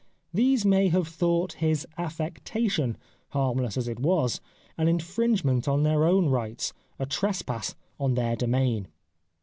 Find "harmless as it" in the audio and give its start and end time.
3.29-3.99